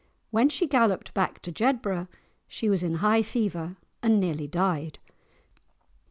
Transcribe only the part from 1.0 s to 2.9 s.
back to Jedburgh, she was